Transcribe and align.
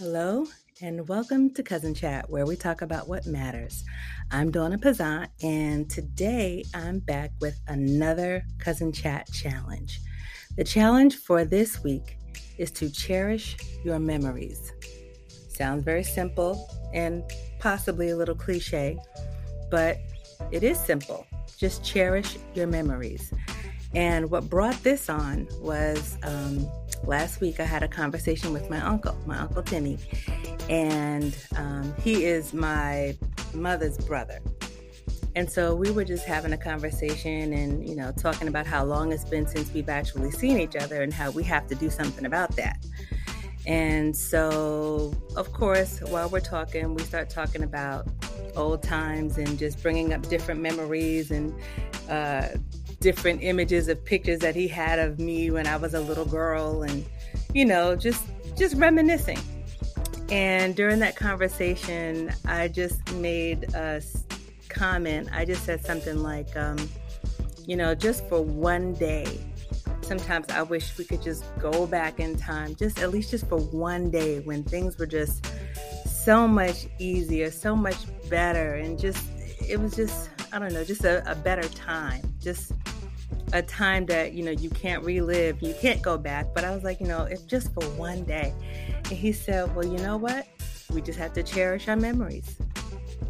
Hello, 0.00 0.44
and 0.80 1.06
welcome 1.06 1.54
to 1.54 1.62
Cousin 1.62 1.94
Chat, 1.94 2.28
where 2.28 2.46
we 2.46 2.56
talk 2.56 2.82
about 2.82 3.06
what 3.06 3.26
matters. 3.26 3.84
I'm 4.32 4.50
Donna 4.50 4.76
Pazant, 4.76 5.28
and 5.40 5.88
today 5.88 6.64
I'm 6.74 6.98
back 6.98 7.30
with 7.40 7.60
another 7.68 8.42
Cousin 8.58 8.90
Chat 8.90 9.30
challenge. 9.32 10.00
The 10.56 10.64
challenge 10.64 11.14
for 11.18 11.44
this 11.44 11.84
week 11.84 12.18
is 12.58 12.72
to 12.72 12.90
cherish 12.90 13.56
your 13.84 14.00
memories. 14.00 14.72
Sounds 15.48 15.84
very 15.84 16.02
simple 16.02 16.68
and 16.92 17.22
possibly 17.60 18.10
a 18.10 18.16
little 18.16 18.34
cliche, 18.34 18.98
but 19.70 19.98
it 20.50 20.64
is 20.64 20.76
simple. 20.76 21.24
Just 21.56 21.84
cherish 21.84 22.36
your 22.52 22.66
memories. 22.66 23.32
And 23.94 24.28
what 24.28 24.50
brought 24.50 24.82
this 24.82 25.08
on 25.08 25.46
was 25.60 26.18
um, 26.24 26.68
last 27.04 27.40
week 27.40 27.60
I 27.60 27.64
had 27.64 27.82
a 27.82 27.88
conversation 27.88 28.52
with 28.52 28.70
my 28.70 28.80
uncle, 28.80 29.16
my 29.26 29.38
uncle 29.38 29.62
Timmy, 29.62 29.98
and 30.68 31.36
um, 31.56 31.94
he 32.02 32.24
is 32.24 32.54
my 32.54 33.16
mother's 33.52 33.98
brother. 33.98 34.40
And 35.36 35.50
so 35.50 35.74
we 35.74 35.90
were 35.90 36.04
just 36.04 36.24
having 36.24 36.52
a 36.52 36.56
conversation 36.56 37.52
and, 37.52 37.88
you 37.88 37.96
know, 37.96 38.12
talking 38.12 38.46
about 38.46 38.66
how 38.66 38.84
long 38.84 39.12
it's 39.12 39.24
been 39.24 39.48
since 39.48 39.72
we've 39.72 39.88
actually 39.88 40.30
seen 40.30 40.58
each 40.60 40.76
other 40.76 41.02
and 41.02 41.12
how 41.12 41.32
we 41.32 41.42
have 41.44 41.66
to 41.68 41.74
do 41.74 41.90
something 41.90 42.24
about 42.24 42.54
that. 42.56 42.76
And 43.66 44.14
so, 44.14 45.12
of 45.36 45.52
course, 45.52 46.00
while 46.02 46.28
we're 46.28 46.40
talking, 46.40 46.94
we 46.94 47.02
start 47.02 47.30
talking 47.30 47.62
about 47.62 48.06
old 48.54 48.82
times 48.82 49.38
and 49.38 49.58
just 49.58 49.82
bringing 49.82 50.12
up 50.12 50.28
different 50.28 50.60
memories 50.60 51.30
and 51.30 51.52
uh, 52.08 52.48
different 53.04 53.42
images 53.42 53.88
of 53.88 54.02
pictures 54.02 54.38
that 54.38 54.56
he 54.56 54.66
had 54.66 54.98
of 54.98 55.18
me 55.18 55.50
when 55.50 55.66
I 55.66 55.76
was 55.76 55.92
a 55.92 56.00
little 56.00 56.24
girl 56.24 56.84
and 56.84 57.04
you 57.52 57.66
know 57.66 57.94
just 57.94 58.24
just 58.56 58.76
reminiscing 58.76 59.38
and 60.30 60.74
during 60.74 61.00
that 61.00 61.14
conversation 61.14 62.32
I 62.46 62.68
just 62.68 63.12
made 63.16 63.64
a 63.74 64.00
comment 64.70 65.28
I 65.34 65.44
just 65.44 65.66
said 65.66 65.84
something 65.84 66.22
like 66.22 66.56
um, 66.56 66.78
you 67.66 67.76
know 67.76 67.94
just 67.94 68.26
for 68.26 68.40
one 68.40 68.94
day 68.94 69.38
sometimes 70.00 70.48
I 70.48 70.62
wish 70.62 70.96
we 70.96 71.04
could 71.04 71.20
just 71.20 71.44
go 71.58 71.86
back 71.86 72.20
in 72.20 72.38
time 72.38 72.74
just 72.74 72.98
at 73.00 73.10
least 73.10 73.32
just 73.32 73.46
for 73.50 73.58
one 73.58 74.10
day 74.10 74.40
when 74.40 74.64
things 74.64 74.96
were 74.96 75.04
just 75.04 75.46
so 76.06 76.48
much 76.48 76.86
easier 76.98 77.50
so 77.50 77.76
much 77.76 77.98
better 78.30 78.76
and 78.76 78.98
just 78.98 79.26
it 79.68 79.78
was 79.78 79.94
just 79.94 80.30
I 80.54 80.60
don't 80.60 80.72
know, 80.72 80.84
just 80.84 81.02
a, 81.02 81.28
a, 81.28 81.34
better 81.34 81.68
time. 81.70 82.22
Just 82.40 82.70
a 83.54 83.62
time 83.62 84.04
that 84.04 84.32
you 84.32 84.44
know 84.44 84.50
you 84.50 84.68
can't 84.68 85.04
relive 85.04 85.62
you 85.62 85.74
can't 85.80 86.02
go 86.02 86.18
back 86.18 86.52
but 86.54 86.64
i 86.64 86.74
was 86.74 86.82
like 86.82 87.00
you 87.00 87.06
know 87.06 87.22
if 87.22 87.46
just 87.46 87.72
for 87.72 87.84
one 87.90 88.24
day. 88.24 88.52
And 89.04 89.12
he 89.12 89.32
said 89.32 89.74
well 89.74 89.86
you 89.86 89.98
know 89.98 90.16
what? 90.16 90.46
We 90.92 91.00
just 91.00 91.18
have 91.18 91.32
to 91.34 91.42
cherish 91.42 91.88
our 91.88 91.96
memories. 91.96 92.56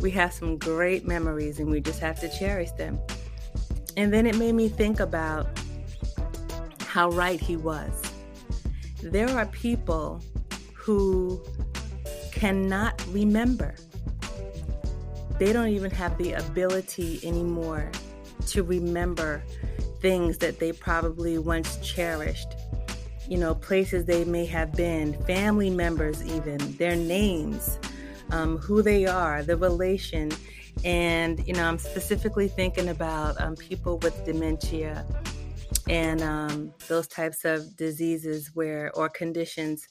We 0.00 0.10
have 0.12 0.32
some 0.32 0.58
great 0.58 1.06
memories 1.06 1.60
and 1.60 1.70
we 1.70 1.80
just 1.80 2.00
have 2.00 2.18
to 2.20 2.28
cherish 2.28 2.70
them. 2.72 2.98
And 3.96 4.12
then 4.12 4.26
it 4.26 4.36
made 4.36 4.54
me 4.54 4.68
think 4.68 5.00
about 5.00 5.48
how 6.80 7.10
right 7.10 7.40
he 7.40 7.56
was. 7.56 8.02
There 9.02 9.28
are 9.30 9.46
people 9.46 10.22
who 10.74 11.42
cannot 12.32 13.02
remember. 13.10 13.74
They 15.38 15.52
don't 15.52 15.68
even 15.68 15.90
have 15.90 16.16
the 16.18 16.32
ability 16.34 17.20
anymore 17.22 17.90
to 18.48 18.62
remember 18.62 19.42
things 20.00 20.38
that 20.38 20.58
they 20.58 20.72
probably 20.72 21.38
once 21.38 21.76
cherished. 21.78 22.54
You 23.28 23.38
know, 23.38 23.54
places 23.54 24.04
they 24.04 24.24
may 24.24 24.46
have 24.46 24.72
been, 24.72 25.14
family 25.24 25.70
members, 25.70 26.24
even 26.24 26.58
their 26.76 26.94
names, 26.94 27.78
um, 28.30 28.56
who 28.58 28.82
they 28.82 29.06
are, 29.06 29.42
the 29.42 29.56
relation. 29.56 30.30
And, 30.84 31.44
you 31.46 31.54
know, 31.54 31.64
I'm 31.64 31.78
specifically 31.78 32.48
thinking 32.48 32.88
about 32.88 33.40
um, 33.40 33.56
people 33.56 33.98
with 33.98 34.24
dementia 34.24 35.04
and 35.88 36.22
um, 36.22 36.72
those 36.88 37.08
types 37.08 37.44
of 37.44 37.76
diseases 37.76 38.50
where, 38.54 38.92
or 38.94 39.08
conditions 39.08 39.88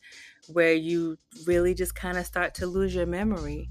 where 0.54 0.74
you 0.74 1.18
really 1.46 1.74
just 1.74 1.96
kind 1.96 2.18
of 2.18 2.26
start 2.26 2.54
to 2.56 2.68
lose 2.68 2.94
your 2.94 3.06
memory. 3.06 3.70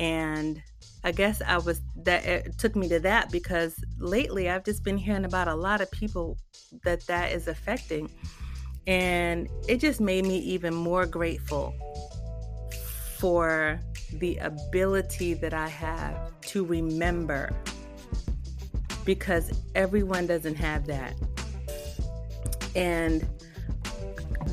And 0.00 0.62
I 1.04 1.12
guess 1.12 1.42
I 1.46 1.58
was 1.58 1.82
that 2.04 2.24
it 2.24 2.58
took 2.58 2.74
me 2.74 2.88
to 2.88 2.98
that 3.00 3.30
because 3.30 3.76
lately 3.98 4.48
I've 4.48 4.64
just 4.64 4.82
been 4.82 4.96
hearing 4.96 5.26
about 5.26 5.46
a 5.46 5.54
lot 5.54 5.82
of 5.82 5.90
people 5.90 6.38
that 6.84 7.06
that 7.06 7.32
is 7.32 7.46
affecting. 7.48 8.10
And 8.86 9.48
it 9.68 9.76
just 9.76 10.00
made 10.00 10.24
me 10.24 10.38
even 10.38 10.74
more 10.74 11.04
grateful 11.04 11.74
for 13.18 13.78
the 14.14 14.38
ability 14.38 15.34
that 15.34 15.52
I 15.52 15.68
have 15.68 16.40
to 16.40 16.64
remember 16.64 17.54
because 19.04 19.52
everyone 19.74 20.26
doesn't 20.26 20.56
have 20.56 20.86
that. 20.86 21.14
And 22.74 23.28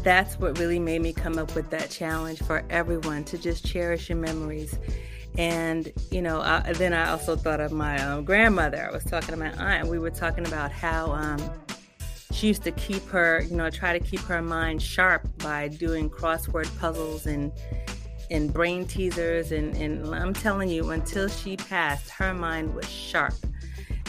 that's 0.03 0.37
what 0.37 0.59
really 0.59 0.79
made 0.79 1.01
me 1.01 1.13
come 1.13 1.37
up 1.37 1.55
with 1.55 1.69
that 1.69 1.89
challenge 1.89 2.41
for 2.43 2.65
everyone 2.69 3.23
to 3.25 3.37
just 3.37 3.65
cherish 3.65 4.09
your 4.09 4.17
memories 4.17 4.77
and, 5.37 5.91
you 6.11 6.21
know, 6.21 6.41
I, 6.41 6.73
then 6.73 6.93
I 6.93 7.09
also 7.09 7.35
thought 7.35 7.59
of 7.59 7.71
my 7.71 8.01
um, 8.03 8.25
grandmother. 8.25 8.87
I 8.89 8.91
was 8.91 9.03
talking 9.03 9.29
to 9.29 9.37
my 9.37 9.51
aunt, 9.51 9.87
we 9.87 9.99
were 9.99 10.09
talking 10.09 10.45
about 10.47 10.71
how 10.71 11.11
um, 11.11 11.39
she 12.31 12.47
used 12.47 12.63
to 12.63 12.71
keep 12.71 13.07
her, 13.09 13.43
you 13.43 13.55
know, 13.55 13.69
try 13.69 13.97
to 13.97 14.03
keep 14.03 14.21
her 14.21 14.41
mind 14.41 14.81
sharp 14.81 15.27
by 15.37 15.67
doing 15.67 16.09
crossword 16.09 16.75
puzzles 16.79 17.25
and 17.25 17.51
and 18.29 18.53
brain 18.53 18.85
teasers. 18.85 19.51
And, 19.51 19.75
and 19.77 20.13
I'm 20.13 20.33
telling 20.33 20.69
you, 20.69 20.91
until 20.91 21.29
she 21.29 21.55
passed, 21.55 22.09
her 22.09 22.33
mind 22.33 22.75
was 22.75 22.89
sharp. 22.89 23.33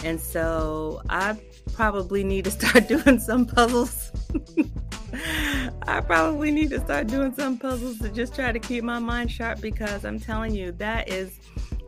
And 0.04 0.20
so 0.20 1.02
I 1.08 1.36
probably 1.72 2.24
need 2.24 2.44
to 2.44 2.50
start 2.50 2.88
doing 2.88 3.18
some 3.18 3.46
puzzles. 3.46 4.12
I 5.86 6.00
probably 6.00 6.50
need 6.50 6.70
to 6.70 6.80
start 6.80 7.06
doing 7.06 7.34
some 7.34 7.58
puzzles 7.58 7.98
to 7.98 8.08
just 8.10 8.34
try 8.34 8.52
to 8.52 8.58
keep 8.58 8.84
my 8.84 8.98
mind 8.98 9.30
sharp 9.30 9.60
because 9.60 10.04
I'm 10.04 10.20
telling 10.20 10.54
you, 10.54 10.72
that 10.72 11.08
is 11.08 11.38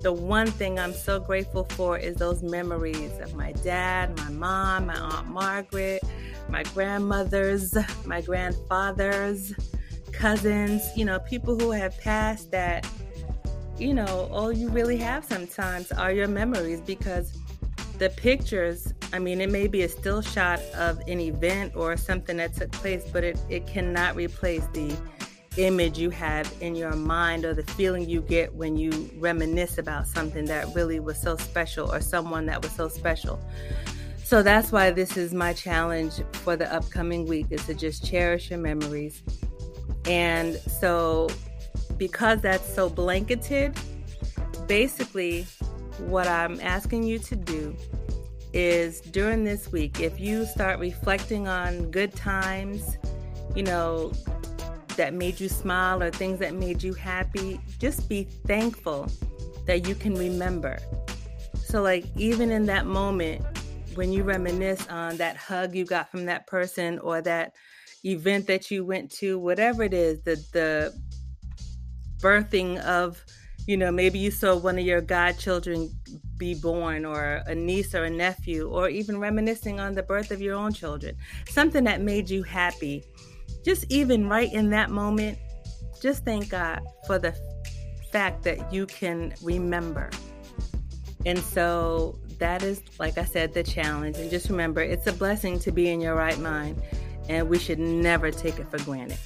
the 0.01 0.13
one 0.13 0.47
thing 0.47 0.79
I'm 0.79 0.95
so 0.95 1.21
grateful 1.21 1.65
for 1.65 1.99
is 1.99 2.17
those 2.17 2.43
memories 2.43 3.19
of 3.19 3.35
my 3.35 3.53
dad, 3.53 4.17
my 4.17 4.31
mom, 4.31 4.87
my 4.87 4.97
Aunt 4.97 5.29
Margaret, 5.29 6.03
my 6.49 6.63
grandmothers, 6.63 7.77
my 8.07 8.23
grandfathers, 8.23 9.53
cousins, 10.13 10.89
you 10.97 11.05
know, 11.05 11.19
people 11.21 11.59
who 11.59 11.71
have 11.71 11.99
passed 12.01 12.51
that, 12.51 12.89
you 13.79 13.93
know, 13.93 14.29
all 14.33 14.51
you 14.51 14.71
really 14.71 14.97
have 14.97 15.25
sometimes 15.25 15.93
are 15.93 16.13
your 16.13 16.29
memories 16.29 16.81
because 16.81 17.37
the 18.01 18.09
pictures, 18.09 18.95
I 19.13 19.19
mean, 19.19 19.43
it 19.43 19.51
may 19.51 19.67
be 19.67 19.83
a 19.83 19.89
still 19.89 20.23
shot 20.23 20.59
of 20.75 20.99
an 21.07 21.21
event 21.21 21.77
or 21.77 21.99
something 21.99 22.39
that 22.39 22.55
took 22.55 22.73
place, 22.73 23.05
but 23.13 23.23
it, 23.23 23.39
it 23.51 23.67
cannot 23.67 24.17
replace 24.17 24.67
the 24.73 24.97
image 25.59 25.99
you 25.99 26.09
have 26.09 26.51
in 26.63 26.75
your 26.75 26.97
mind 26.97 27.45
or 27.45 27.53
the 27.53 27.63
feeling 27.63 28.09
you 28.09 28.23
get 28.23 28.55
when 28.55 28.79
you 28.79 29.11
reminisce 29.19 29.77
about 29.77 30.07
something 30.07 30.47
that 30.47 30.67
really 30.75 30.99
was 30.99 31.21
so 31.21 31.37
special 31.37 31.93
or 31.93 32.01
someone 32.01 32.47
that 32.47 32.63
was 32.63 32.73
so 32.73 32.89
special. 32.89 33.39
So 34.25 34.43
that's 34.43 34.73
why 34.73 34.93
this 34.93 35.19
is 35.19 35.35
my 35.35 35.53
challenge 35.53 36.23
for 36.33 36.57
the 36.57 36.73
upcoming 36.73 37.27
week 37.27 37.49
is 37.51 37.67
to 37.67 37.75
just 37.75 38.07
cherish 38.07 38.49
your 38.49 38.61
memories. 38.61 39.23
And 40.07 40.57
so 40.57 41.29
because 41.99 42.41
that's 42.41 42.75
so 42.75 42.89
blanketed, 42.89 43.77
basically 44.67 45.47
what 46.09 46.27
I'm 46.27 46.61
asking 46.61 47.05
you 47.05 47.19
to 47.21 47.37
do 47.37 47.77
is 48.53 49.01
during 49.01 49.45
this 49.45 49.71
week, 49.71 50.01
if 50.01 50.19
you 50.19 50.45
start 50.45 50.79
reflecting 50.79 51.47
on 51.47 51.91
good 51.91 52.15
times, 52.15 52.97
you 53.55 53.63
know, 53.63 54.13
that 54.97 55.15
made 55.15 55.41
you 55.41 55.49
smile 55.49 56.03
or 56.03 56.11
things 56.11 56.39
that 56.41 56.55
made 56.55 56.83
you 56.83 56.93
happy, 56.93 57.61
just 57.79 58.09
be 58.09 58.25
thankful 58.47 59.09
that 59.67 59.87
you 59.87 59.95
can 59.95 60.15
remember. 60.15 60.79
So, 61.55 61.83
like, 61.83 62.05
even 62.17 62.51
in 62.51 62.67
that 62.67 62.87
moment, 62.87 63.45
when 63.95 64.13
you 64.13 64.25
reminisce 64.25 64.87
on 64.89 65.17
that 65.19 65.37
hug 65.37 65.75
you 65.75 65.85
got 65.85 66.11
from 66.11 66.27
that 66.27 66.47
person 66.47 66.99
or 67.01 67.21
that 67.23 67.55
event 68.05 68.47
that 68.47 68.71
you 68.71 68.85
went 68.85 69.11
to, 69.13 69.39
whatever 69.39 69.83
it 69.83 69.95
is, 69.95 70.21
the, 70.23 70.37
the 70.53 70.95
birthing 72.21 72.79
of 72.81 73.25
you 73.71 73.77
know, 73.77 73.93
maybe 73.93 74.19
you 74.19 74.33
saw 74.33 74.57
one 74.57 74.81
of 74.81 74.85
your 74.85 75.01
godchildren 75.01 75.89
be 76.37 76.55
born, 76.55 77.05
or 77.05 77.41
a 77.47 77.55
niece 77.55 77.95
or 77.95 78.03
a 78.03 78.11
nephew, 78.11 78.69
or 78.69 78.89
even 78.89 79.17
reminiscing 79.21 79.79
on 79.79 79.95
the 79.95 80.03
birth 80.03 80.33
of 80.33 80.43
your 80.43 80.57
own 80.57 80.73
children, 80.73 81.15
something 81.49 81.85
that 81.85 82.01
made 82.01 82.29
you 82.29 82.43
happy. 82.43 83.05
Just 83.65 83.85
even 83.89 84.29
right 84.29 84.53
in 84.53 84.71
that 84.71 84.91
moment, 84.91 85.39
just 86.03 86.25
thank 86.25 86.49
God 86.49 86.81
for 87.07 87.17
the 87.21 87.33
fact 88.11 88.43
that 88.43 88.73
you 88.73 88.87
can 88.87 89.35
remember. 89.41 90.11
And 91.25 91.39
so 91.39 92.19
that 92.39 92.65
is, 92.65 92.83
like 92.99 93.19
I 93.19 93.25
said, 93.25 93.55
the 93.55 93.63
challenge. 93.63 94.17
And 94.17 94.33
just 94.33 94.51
remember, 94.51 94.81
it's 94.81 95.07
a 95.07 95.13
blessing 95.13 95.61
to 95.61 95.71
be 95.71 95.91
in 95.91 96.01
your 96.01 96.17
right 96.17 96.41
mind, 96.41 96.83
and 97.29 97.49
we 97.49 97.57
should 97.57 97.79
never 97.79 98.33
take 98.33 98.59
it 98.59 98.69
for 98.69 98.79
granted. 98.79 99.21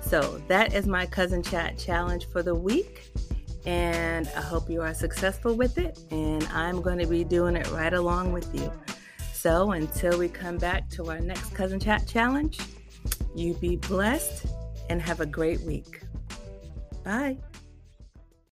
So 0.00 0.40
that 0.46 0.74
is 0.74 0.86
my 0.86 1.06
cousin 1.06 1.42
chat 1.42 1.76
challenge 1.76 2.28
for 2.28 2.44
the 2.44 2.54
week. 2.54 3.10
And 3.66 4.28
I 4.36 4.40
hope 4.40 4.70
you 4.70 4.80
are 4.82 4.94
successful 4.94 5.54
with 5.54 5.78
it. 5.78 5.98
And 6.10 6.42
I'm 6.48 6.80
going 6.80 6.98
to 6.98 7.06
be 7.06 7.24
doing 7.24 7.56
it 7.56 7.70
right 7.70 7.92
along 7.92 8.32
with 8.32 8.54
you. 8.54 8.72
So 9.32 9.72
until 9.72 10.18
we 10.18 10.28
come 10.28 10.58
back 10.58 10.88
to 10.90 11.10
our 11.10 11.20
next 11.20 11.54
cousin 11.54 11.80
chat 11.80 12.06
challenge, 12.06 12.58
you 13.34 13.54
be 13.54 13.76
blessed 13.76 14.46
and 14.88 15.00
have 15.00 15.20
a 15.20 15.26
great 15.26 15.60
week. 15.62 16.02
Bye. 17.04 17.38